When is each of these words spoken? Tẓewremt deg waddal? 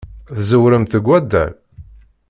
Tẓewremt 0.37 0.91
deg 0.95 1.05
waddal? 1.07 1.51